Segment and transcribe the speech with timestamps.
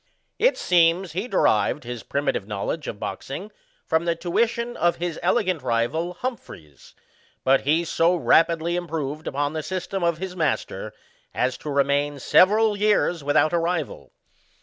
[0.39, 3.51] It seems, he derived his primitive knowledge of boxing
[3.85, 6.95] from the tuition of his elegant rival Humphreys;
[7.43, 10.91] but he so rapidly improved upon the system of his master,
[11.35, 14.11] as to remain several years without a rival.